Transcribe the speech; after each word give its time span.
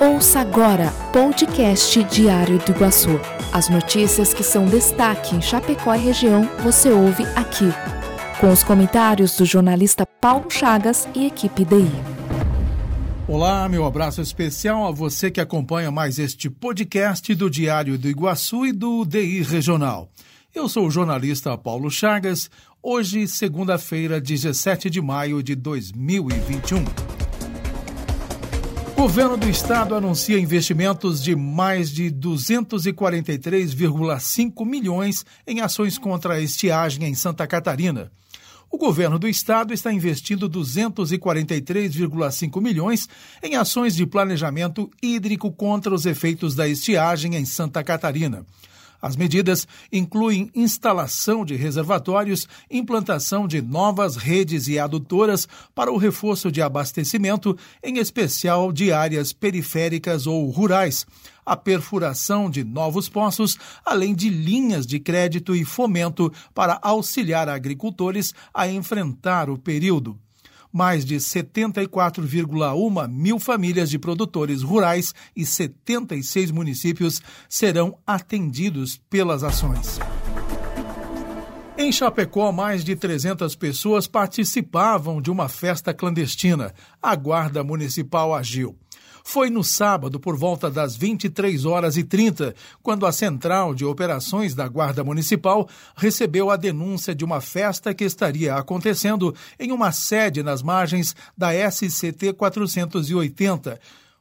Ouça 0.00 0.40
agora 0.40 0.90
podcast 1.12 2.02
Diário 2.04 2.58
do 2.58 2.72
Iguaçu. 2.72 3.20
As 3.52 3.68
notícias 3.68 4.34
que 4.34 4.42
são 4.42 4.66
destaque 4.66 5.36
em 5.36 5.40
Chapecó 5.40 5.94
e 5.94 5.98
região 5.98 6.42
você 6.64 6.90
ouve 6.90 7.22
aqui. 7.36 7.68
Com 8.40 8.50
os 8.50 8.64
comentários 8.64 9.36
do 9.36 9.44
jornalista 9.44 10.04
Paulo 10.04 10.50
Chagas 10.50 11.08
e 11.14 11.26
equipe 11.26 11.64
DI. 11.64 11.88
Olá, 13.28 13.68
meu 13.68 13.84
abraço 13.84 14.20
especial 14.20 14.84
a 14.84 14.90
você 14.90 15.30
que 15.30 15.40
acompanha 15.40 15.92
mais 15.92 16.18
este 16.18 16.50
podcast 16.50 17.32
do 17.32 17.48
Diário 17.48 17.96
do 17.96 18.08
Iguaçu 18.08 18.66
e 18.66 18.72
do 18.72 19.04
DI 19.04 19.42
Regional. 19.42 20.10
Eu 20.52 20.68
sou 20.68 20.88
o 20.88 20.90
jornalista 20.90 21.56
Paulo 21.56 21.88
Chagas, 21.88 22.50
hoje, 22.82 23.28
segunda-feira, 23.28 24.20
17 24.20 24.90
de 24.90 25.00
maio 25.00 25.40
de 25.40 25.54
2021. 25.54 27.13
Governo 29.04 29.36
do 29.36 29.50
estado 29.50 29.94
anuncia 29.94 30.38
investimentos 30.38 31.22
de 31.22 31.36
mais 31.36 31.90
de 31.90 32.10
243,5 32.10 34.64
milhões 34.64 35.26
em 35.46 35.60
ações 35.60 35.98
contra 35.98 36.36
a 36.36 36.40
estiagem 36.40 37.04
em 37.04 37.14
Santa 37.14 37.46
Catarina. 37.46 38.10
O 38.70 38.78
governo 38.78 39.18
do 39.18 39.28
estado 39.28 39.74
está 39.74 39.92
investindo 39.92 40.48
243,5 40.48 42.62
milhões 42.62 43.06
em 43.42 43.56
ações 43.56 43.94
de 43.94 44.06
planejamento 44.06 44.90
hídrico 45.02 45.52
contra 45.52 45.94
os 45.94 46.06
efeitos 46.06 46.54
da 46.54 46.66
estiagem 46.66 47.36
em 47.36 47.44
Santa 47.44 47.84
Catarina. 47.84 48.46
As 49.04 49.16
medidas 49.16 49.68
incluem 49.92 50.50
instalação 50.54 51.44
de 51.44 51.54
reservatórios, 51.56 52.48
implantação 52.70 53.46
de 53.46 53.60
novas 53.60 54.16
redes 54.16 54.66
e 54.66 54.78
adutoras 54.78 55.46
para 55.74 55.92
o 55.92 55.98
reforço 55.98 56.50
de 56.50 56.62
abastecimento, 56.62 57.54
em 57.82 57.98
especial 57.98 58.72
de 58.72 58.94
áreas 58.94 59.30
periféricas 59.30 60.26
ou 60.26 60.48
rurais, 60.48 61.04
a 61.44 61.54
perfuração 61.54 62.48
de 62.48 62.64
novos 62.64 63.06
poços, 63.06 63.58
além 63.84 64.14
de 64.14 64.30
linhas 64.30 64.86
de 64.86 64.98
crédito 64.98 65.54
e 65.54 65.66
fomento 65.66 66.32
para 66.54 66.78
auxiliar 66.80 67.46
agricultores 67.46 68.32
a 68.54 68.66
enfrentar 68.66 69.50
o 69.50 69.58
período 69.58 70.18
mais 70.74 71.04
de 71.04 71.14
74,1 71.14 73.08
mil 73.08 73.38
famílias 73.38 73.88
de 73.88 73.96
produtores 73.96 74.62
rurais 74.62 75.14
e 75.36 75.46
76 75.46 76.50
municípios 76.50 77.22
serão 77.48 77.96
atendidos 78.04 79.00
pelas 79.08 79.44
ações. 79.44 80.00
Em 81.78 81.92
Chapecó, 81.92 82.50
mais 82.50 82.84
de 82.84 82.96
300 82.96 83.54
pessoas 83.54 84.08
participavam 84.08 85.22
de 85.22 85.30
uma 85.30 85.48
festa 85.48 85.94
clandestina. 85.94 86.74
A 87.00 87.14
Guarda 87.14 87.62
Municipal 87.62 88.34
agiu. 88.34 88.76
Foi 89.26 89.48
no 89.48 89.64
sábado, 89.64 90.20
por 90.20 90.36
volta 90.36 90.70
das 90.70 90.94
23 90.94 91.64
horas 91.64 91.96
e 91.96 92.04
30, 92.04 92.54
quando 92.82 93.06
a 93.06 93.10
Central 93.10 93.74
de 93.74 93.82
Operações 93.82 94.54
da 94.54 94.68
Guarda 94.68 95.02
Municipal 95.02 95.66
recebeu 95.96 96.50
a 96.50 96.56
denúncia 96.56 97.14
de 97.14 97.24
uma 97.24 97.40
festa 97.40 97.94
que 97.94 98.04
estaria 98.04 98.54
acontecendo 98.54 99.34
em 99.58 99.72
uma 99.72 99.92
sede 99.92 100.42
nas 100.42 100.62
margens 100.62 101.16
da 101.36 101.48
SCT 101.52 102.34
480. 102.34 103.80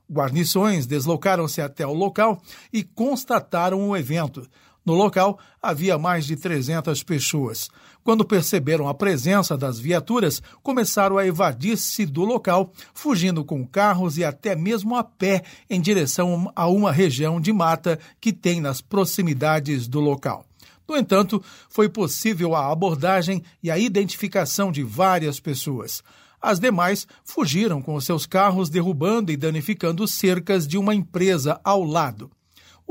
Guarnições 0.10 0.88
deslocaram-se 0.88 1.62
até 1.62 1.86
o 1.86 1.94
local 1.94 2.42
e 2.72 2.82
constataram 2.82 3.90
o 3.90 3.98
evento. 3.98 4.48
No 4.86 4.94
local 4.94 5.40
havia 5.62 5.98
mais 5.98 6.26
de 6.26 6.36
300 6.36 7.04
pessoas. 7.04 7.70
Quando 8.04 8.26
perceberam 8.26 8.88
a 8.88 8.94
presença 8.94 9.58
das 9.58 9.80
viaturas, 9.80 10.42
começaram 10.62 11.18
a 11.18 11.26
evadir-se 11.26 12.06
do 12.06 12.26
local, 12.26 12.72
fugindo 12.94 13.46
com 13.46 13.66
carros 13.66 14.18
e 14.18 14.26
até 14.26 14.56
mesmo 14.56 14.96
a 14.96 15.04
pé 15.04 15.44
em 15.70 15.80
direção 15.80 16.52
a 16.54 16.68
uma 16.68 16.92
região 16.92 17.40
de 17.40 17.54
mata 17.54 17.98
que 18.20 18.34
tem 18.34 18.60
nas 18.60 18.82
proximidades 18.82 19.88
do 19.88 20.02
local. 20.02 20.46
No 20.86 20.98
entanto, 20.98 21.42
foi 21.70 21.88
possível 21.88 22.54
a 22.54 22.70
abordagem 22.70 23.42
e 23.64 23.72
a 23.72 23.78
identificação 23.78 24.70
de 24.70 24.84
várias 24.84 25.40
pessoas. 25.40 26.04
As 26.42 26.60
demais 26.60 27.08
fugiram 27.24 27.82
com 27.82 28.00
seus 28.02 28.26
carros, 28.26 28.70
derrubando 28.70 29.32
e 29.32 29.38
danificando 29.38 30.06
cercas 30.06 30.68
de 30.68 30.78
uma 30.78 30.94
empresa 30.94 31.58
ao 31.64 31.86
lado. 31.86 32.30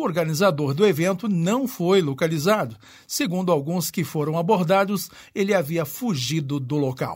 O 0.03 0.05
organizador 0.05 0.75
do 0.75 0.85
evento 0.85 1.29
não 1.29 1.69
foi 1.69 2.03
localizado. 2.03 2.77
Segundo 3.07 3.53
alguns 3.53 3.89
que 3.89 4.03
foram 4.03 4.37
abordados, 4.37 5.09
ele 5.33 5.55
havia 5.55 5.85
fugido 5.85 6.59
do 6.59 6.77
local. 6.77 7.15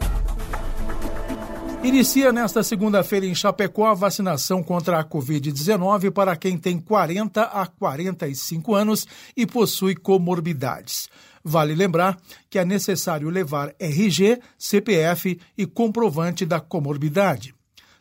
Inicia 1.83 2.33
nesta 2.33 2.63
segunda-feira 2.63 3.27
em 3.27 3.35
Chapecó 3.35 3.89
a 3.89 3.95
vacinação 3.95 4.63
contra 4.63 5.01
a 5.01 5.05
Covid-19 5.05 6.13
para 6.13 6.37
quem 6.37 6.57
tem 6.57 6.79
40 6.79 7.43
a 7.43 7.67
45 7.67 8.73
anos 8.73 9.05
e 9.37 9.45
possui 9.45 9.97
comorbidades. 9.97 11.09
Vale 11.43 11.75
lembrar 11.75 12.17
que 12.49 12.57
é 12.57 12.65
necessário 12.65 13.29
levar 13.29 13.75
RG, 13.81 14.39
CPF 14.57 15.41
e 15.59 15.67
comprovante 15.67 16.47
da 16.47 16.61
comorbidade. 16.61 17.53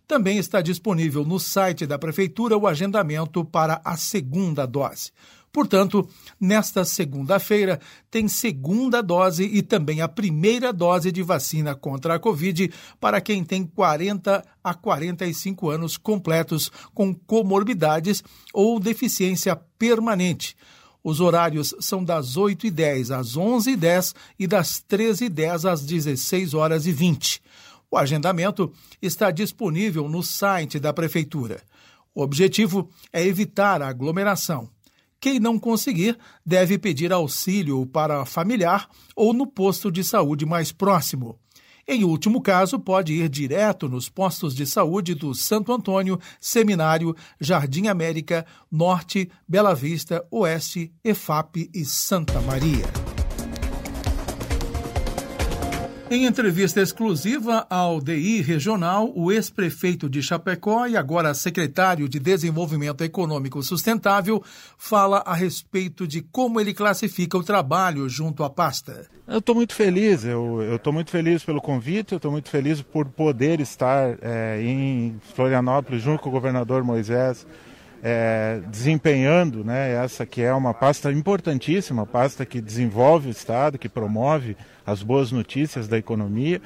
Também 0.08 0.38
está 0.38 0.62
disponível 0.62 1.26
no 1.26 1.40
site 1.40 1.88
da 1.88 1.98
Prefeitura 1.98 2.56
o 2.56 2.68
agendamento 2.68 3.44
para 3.44 3.82
a 3.84 3.98
segunda 3.98 4.66
dose. 4.66 5.12
Portanto, 5.52 6.08
nesta 6.40 6.84
segunda-feira, 6.84 7.80
tem 8.12 8.28
segunda 8.28 9.02
dose 9.02 9.46
e 9.46 9.62
também 9.62 10.02
a 10.02 10.08
primeira 10.08 10.74
dose 10.74 11.14
de 11.14 11.24
vacina 11.24 11.74
contra 11.74 12.16
a 12.16 12.20
Covid 12.20 12.72
para 13.00 13.22
quem 13.22 13.42
tem 13.42 13.66
40 13.66 14.44
a 14.62 14.74
45 14.74 15.70
anos 15.70 15.96
completos 15.96 16.70
com 16.94 17.16
comorbidades 17.16 18.22
ou 18.54 18.80
deficiência 18.82 19.56
permanente. 19.80 20.58
Os 21.02 21.22
horários 21.22 21.74
são 21.80 22.04
das 22.04 22.36
8h10 22.36 23.18
às 23.18 23.38
11h10 23.38 24.14
e 24.38 24.46
das 24.46 24.84
13h10 24.88 25.72
às 25.72 25.86
16 25.86 26.54
horas 26.54 26.86
e 26.86 26.92
20 26.92 27.42
o 27.90 27.98
agendamento 27.98 28.72
está 29.02 29.32
disponível 29.32 30.08
no 30.10 30.24
site 30.24 30.80
da 30.80 30.94
Prefeitura. 30.94 31.62
O 32.14 32.22
objetivo 32.22 32.90
é 33.12 33.26
evitar 33.26 33.82
a 33.82 33.88
aglomeração. 33.88 34.70
Quem 35.20 35.40
não 35.40 35.58
conseguir 35.58 36.18
deve 36.46 36.78
pedir 36.78 37.12
auxílio 37.12 37.86
para 37.86 38.26
familiar 38.26 38.88
ou 39.16 39.34
no 39.34 39.48
posto 39.48 39.92
de 39.92 40.04
saúde 40.04 40.46
mais 40.46 40.72
próximo. 40.72 41.40
Em 41.88 42.04
último 42.04 42.42
caso, 42.42 42.80
pode 42.80 43.14
ir 43.14 43.30
direto 43.30 43.88
nos 43.88 44.10
postos 44.10 44.56
de 44.56 44.66
saúde 44.66 45.14
do 45.14 45.36
Santo 45.36 45.72
Antônio, 45.72 46.20
Seminário, 46.40 47.16
Jardim 47.40 47.88
América, 47.88 48.46
Norte, 48.72 49.30
Bela 49.48 49.76
Vista, 49.76 50.26
Oeste, 50.32 50.92
EFAP 51.04 51.70
e 51.74 51.86
Santa 51.86 52.42
Maria. 52.42 53.05
Em 56.08 56.28
entrevista 56.28 56.80
exclusiva 56.80 57.66
ao 57.68 58.00
DI 58.00 58.40
Regional, 58.40 59.12
o 59.16 59.32
ex-prefeito 59.32 60.08
de 60.08 60.22
Chapecó 60.22 60.86
e 60.86 60.96
agora 60.96 61.34
secretário 61.34 62.08
de 62.08 62.20
Desenvolvimento 62.20 63.04
Econômico 63.04 63.64
Sustentável 63.64 64.44
fala 64.78 65.24
a 65.26 65.34
respeito 65.34 66.08
de 66.08 66.22
como 66.22 66.62
ele 66.62 66.76
classifica 66.76 67.36
o 67.36 67.44
trabalho 67.44 68.08
junto 68.08 68.44
à 68.44 68.50
pasta. 68.52 69.08
Eu 69.28 69.40
estou 69.40 69.56
muito 69.56 69.74
feliz, 69.74 70.24
eu 70.24 70.76
estou 70.76 70.94
muito 70.94 71.10
feliz 71.10 71.44
pelo 71.44 71.60
convite, 71.60 72.12
eu 72.12 72.18
estou 72.18 72.32
muito 72.32 72.52
feliz 72.52 72.84
por 72.84 73.08
poder 73.08 73.60
estar 73.60 74.16
é, 74.22 74.62
em 74.62 75.20
Florianópolis 75.34 76.04
junto 76.04 76.22
com 76.22 76.30
o 76.30 76.32
governador 76.32 76.84
Moisés. 76.84 77.48
É, 78.08 78.62
desempenhando 78.68 79.64
né, 79.64 79.94
essa 79.94 80.28
que 80.28 80.40
é 80.40 80.54
uma 80.54 80.76
pasta 80.76 81.12
importantíssima, 81.12 82.06
pasta 82.06 82.46
que 82.46 82.62
desenvolve 82.62 83.30
o 83.30 83.32
Estado, 83.32 83.80
que 83.80 83.90
promove 83.90 84.56
as 84.86 85.02
boas 85.02 85.32
notícias 85.32 85.88
da 85.88 85.98
economia, 85.98 86.62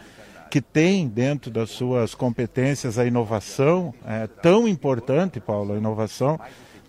que 0.51 0.59
tem 0.59 1.07
dentro 1.07 1.50
das 1.50 1.69
suas 1.69 2.13
competências 2.13 3.00
a 3.00 3.05
inovação, 3.05 3.94
é 4.05 4.27
tão 4.27 4.67
importante, 4.67 5.39
Paulo, 5.39 5.75
a 5.75 5.77
inovação 5.77 6.38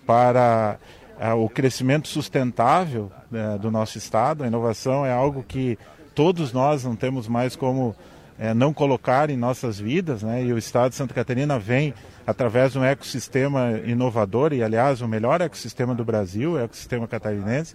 para 0.05 0.79
é, 1.21 1.33
o 1.33 1.49
crescimento 1.49 2.09
sustentável 2.09 3.13
é, 3.33 3.57
do 3.57 3.71
nosso 3.71 3.99
Estado. 3.99 4.43
A 4.43 4.49
inovação 4.49 5.07
é 5.07 5.13
algo 5.13 5.45
que 5.47 5.79
todos 6.13 6.53
nós 6.53 6.83
não 6.83 6.97
temos 6.97 7.29
mais 7.29 7.55
como 7.55 7.95
é, 8.41 8.55
não 8.55 8.73
colocar 8.73 9.29
em 9.29 9.37
nossas 9.37 9.79
vidas, 9.79 10.23
né? 10.23 10.43
e 10.43 10.51
o 10.51 10.57
Estado 10.57 10.89
de 10.89 10.97
Santa 10.97 11.13
Catarina 11.13 11.59
vem 11.59 11.93
através 12.27 12.73
de 12.73 12.79
um 12.79 12.85
ecossistema 12.85 13.79
inovador, 13.85 14.55
e 14.55 14.63
aliás, 14.63 15.03
o 15.03 15.07
melhor 15.07 15.43
ecossistema 15.43 15.95
do 15.95 16.07
Brasil, 16.07 16.53
o 16.53 16.59
ecossistema 16.59 17.07
catarinense, 17.07 17.75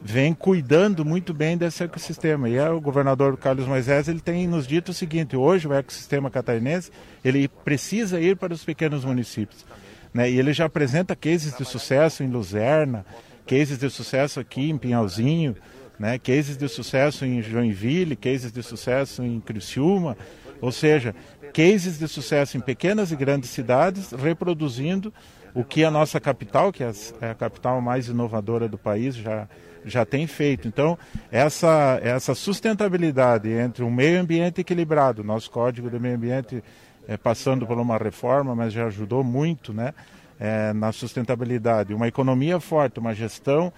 vem 0.00 0.34
cuidando 0.34 1.04
muito 1.04 1.32
bem 1.32 1.56
desse 1.56 1.84
ecossistema. 1.84 2.48
E 2.48 2.56
é 2.56 2.68
o 2.68 2.80
governador 2.80 3.36
Carlos 3.36 3.68
Moisés 3.68 4.08
ele 4.08 4.18
tem 4.18 4.48
nos 4.48 4.66
dito 4.66 4.88
o 4.90 4.94
seguinte: 4.94 5.36
hoje 5.36 5.68
o 5.68 5.72
ecossistema 5.72 6.28
catarinense 6.28 6.90
ele 7.24 7.46
precisa 7.46 8.20
ir 8.20 8.36
para 8.36 8.52
os 8.52 8.64
pequenos 8.64 9.04
municípios. 9.04 9.64
Né? 10.12 10.28
E 10.28 10.40
ele 10.40 10.52
já 10.52 10.64
apresenta 10.64 11.14
cases 11.14 11.56
de 11.56 11.64
sucesso 11.64 12.24
em 12.24 12.28
Luzerna, 12.28 13.06
cases 13.46 13.78
de 13.78 13.88
sucesso 13.88 14.40
aqui 14.40 14.70
em 14.70 14.76
Pinhalzinho, 14.76 15.54
né? 16.00 16.18
cases 16.18 16.56
de 16.56 16.66
sucesso 16.66 17.26
em 17.26 17.42
Joinville, 17.42 18.16
cases 18.16 18.50
de 18.50 18.62
sucesso 18.62 19.22
em 19.22 19.38
Criciúma. 19.38 20.16
Ou 20.58 20.72
seja, 20.72 21.14
cases 21.52 21.98
de 21.98 22.08
sucesso 22.08 22.56
em 22.56 22.60
pequenas 22.60 23.12
e 23.12 23.16
grandes 23.16 23.50
cidades, 23.50 24.10
reproduzindo 24.12 25.12
o 25.52 25.62
que 25.62 25.84
a 25.84 25.90
nossa 25.90 26.18
capital, 26.18 26.72
que 26.72 26.82
é, 26.82 26.90
é 27.20 27.30
a 27.30 27.34
capital 27.34 27.82
mais 27.82 28.08
inovadora 28.08 28.66
do 28.66 28.78
país, 28.78 29.14
já, 29.14 29.46
já 29.84 30.06
tem 30.06 30.26
feito. 30.26 30.66
Então, 30.66 30.98
essa, 31.30 32.00
essa 32.02 32.34
sustentabilidade 32.34 33.50
entre 33.50 33.84
um 33.84 33.90
meio 33.90 34.20
ambiente 34.20 34.62
equilibrado, 34.62 35.22
nosso 35.22 35.50
código 35.50 35.90
de 35.90 35.98
meio 35.98 36.16
ambiente 36.16 36.64
é, 37.06 37.18
passando 37.18 37.66
por 37.66 37.76
uma 37.78 37.98
reforma, 37.98 38.54
mas 38.54 38.72
já 38.72 38.86
ajudou 38.86 39.22
muito 39.22 39.74
né, 39.74 39.92
é, 40.38 40.72
na 40.72 40.92
sustentabilidade. 40.92 41.92
Uma 41.92 42.08
economia 42.08 42.58
forte, 42.58 42.98
uma 42.98 43.14
gestão 43.14 43.70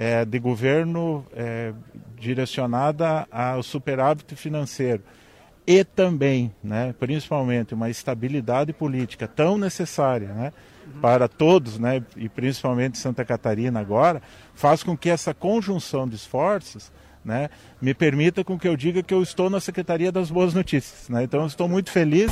é, 0.00 0.24
de 0.24 0.38
governo 0.38 1.26
é, 1.34 1.72
direcionada 2.16 3.26
ao 3.32 3.64
superávit 3.64 4.36
financeiro 4.36 5.02
e 5.66 5.82
também, 5.82 6.54
né, 6.62 6.94
principalmente, 6.98 7.74
uma 7.74 7.90
estabilidade 7.90 8.72
política 8.72 9.26
tão 9.26 9.58
necessária 9.58 10.28
né, 10.28 10.52
para 11.02 11.26
todos, 11.26 11.80
né, 11.80 12.02
e 12.16 12.28
principalmente 12.28 12.96
Santa 12.96 13.24
Catarina 13.24 13.80
agora, 13.80 14.22
faz 14.54 14.84
com 14.84 14.96
que 14.96 15.10
essa 15.10 15.34
conjunção 15.34 16.08
de 16.08 16.14
esforços 16.14 16.92
né, 17.24 17.50
me 17.82 17.92
permita 17.92 18.44
com 18.44 18.56
que 18.56 18.68
eu 18.68 18.76
diga 18.76 19.02
que 19.02 19.12
eu 19.12 19.22
estou 19.22 19.50
na 19.50 19.60
Secretaria 19.60 20.12
das 20.12 20.30
Boas 20.30 20.54
Notícias. 20.54 21.08
Né? 21.08 21.24
Então, 21.24 21.44
estou 21.44 21.68
muito 21.68 21.90
feliz. 21.90 22.30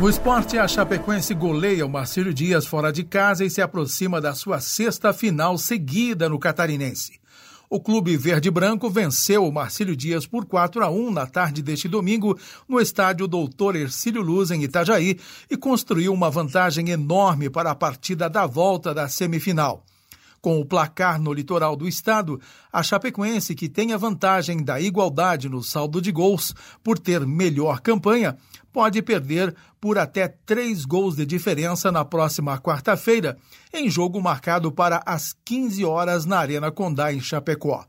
No 0.00 0.08
esporte, 0.08 0.56
a 0.56 0.66
Chapecoense 0.66 1.34
goleia 1.34 1.84
o 1.84 1.88
Marcílio 1.90 2.32
Dias 2.32 2.64
fora 2.64 2.90
de 2.90 3.04
casa 3.04 3.44
e 3.44 3.50
se 3.50 3.60
aproxima 3.60 4.18
da 4.18 4.34
sua 4.34 4.58
sexta 4.58 5.12
final 5.12 5.58
seguida 5.58 6.26
no 6.26 6.38
Catarinense. 6.38 7.20
O 7.68 7.78
clube 7.78 8.16
verde-branco 8.16 8.88
venceu 8.88 9.46
o 9.46 9.52
Marcílio 9.52 9.94
Dias 9.94 10.26
por 10.26 10.46
4 10.46 10.82
a 10.82 10.88
1 10.88 11.10
na 11.10 11.26
tarde 11.26 11.60
deste 11.60 11.86
domingo 11.86 12.34
no 12.66 12.80
estádio 12.80 13.28
Doutor 13.28 13.76
Ercílio 13.76 14.22
Luz, 14.22 14.50
em 14.50 14.62
Itajaí, 14.62 15.20
e 15.50 15.56
construiu 15.58 16.14
uma 16.14 16.30
vantagem 16.30 16.88
enorme 16.88 17.50
para 17.50 17.70
a 17.70 17.74
partida 17.74 18.30
da 18.30 18.46
volta 18.46 18.94
da 18.94 19.06
semifinal. 19.06 19.84
Com 20.40 20.58
o 20.58 20.64
placar 20.64 21.20
no 21.20 21.34
litoral 21.34 21.76
do 21.76 21.86
estado, 21.86 22.40
a 22.72 22.82
Chapecoense, 22.82 23.54
que 23.54 23.68
tem 23.68 23.92
a 23.92 23.98
vantagem 23.98 24.64
da 24.64 24.80
igualdade 24.80 25.50
no 25.50 25.62
saldo 25.62 26.00
de 26.00 26.10
gols 26.10 26.54
por 26.82 26.98
ter 26.98 27.26
melhor 27.26 27.80
campanha, 27.80 28.38
pode 28.72 29.02
perder 29.02 29.54
por 29.78 29.98
até 29.98 30.28
três 30.28 30.86
gols 30.86 31.16
de 31.16 31.26
diferença 31.26 31.92
na 31.92 32.06
próxima 32.06 32.58
quarta-feira, 32.58 33.36
em 33.72 33.90
jogo 33.90 34.20
marcado 34.20 34.72
para 34.72 35.02
as 35.04 35.34
15 35.44 35.84
horas 35.84 36.24
na 36.24 36.38
Arena 36.38 36.70
Condá, 36.70 37.12
em 37.12 37.20
Chapecó. 37.20 37.84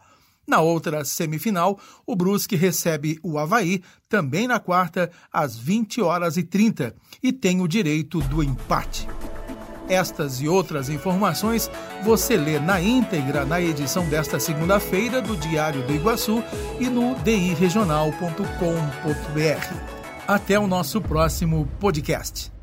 Na 0.45 0.59
outra 0.59 1.05
semifinal, 1.05 1.79
o 2.05 2.15
Brusque 2.15 2.57
recebe 2.57 3.17
o 3.23 3.37
Havaí, 3.37 3.81
também 4.09 4.47
na 4.47 4.59
quarta, 4.59 5.09
às 5.31 5.57
20 5.57 6.01
horas 6.01 6.35
e 6.35 6.43
30, 6.43 6.93
e 7.23 7.31
tem 7.31 7.61
o 7.61 7.67
direito 7.67 8.19
do 8.21 8.43
empate. 8.43 9.07
Estas 9.91 10.39
e 10.39 10.47
outras 10.47 10.87
informações 10.87 11.69
você 12.01 12.37
lê 12.37 12.57
na 12.59 12.81
íntegra 12.81 13.43
na 13.43 13.59
edição 13.59 14.05
desta 14.05 14.39
segunda-feira 14.39 15.21
do 15.21 15.35
Diário 15.35 15.85
do 15.85 15.93
Iguaçu 15.93 16.41
e 16.79 16.87
no 16.87 17.13
diregional.com.br. 17.15 19.75
Até 20.25 20.57
o 20.57 20.65
nosso 20.65 21.01
próximo 21.01 21.67
podcast. 21.77 22.60